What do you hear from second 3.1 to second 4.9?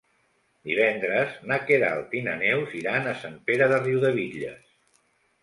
a Sant Pere de Riudebitlles.